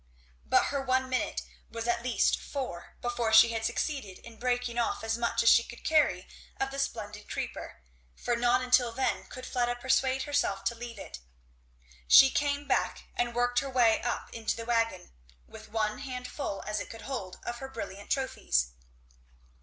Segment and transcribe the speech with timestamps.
[0.43, 5.03] But her one minute was at least four before she had succeeded in breaking off
[5.03, 6.27] as much as she could carry
[6.59, 7.83] of the splendid creeper;
[8.15, 11.19] for not until then could Fleda persuade herself to leave it.
[12.07, 15.11] She came back and worked her way up into the wagon
[15.45, 18.71] with one hand full as it could hold of her brilliant trophies.